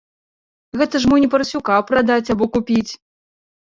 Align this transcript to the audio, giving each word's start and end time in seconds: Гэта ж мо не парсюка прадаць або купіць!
Гэта 0.81 1.01
ж 1.03 1.11
мо 1.11 1.19
не 1.23 1.29
парсюка 1.35 1.75
прадаць 1.93 2.31
або 2.35 2.45
купіць! 2.57 2.91